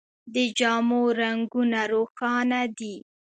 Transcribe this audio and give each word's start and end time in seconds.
د 0.33 0.35
جامو 0.57 1.01
رنګونه 1.19 1.81
روښانه 1.93 2.61
دي. 2.77 2.95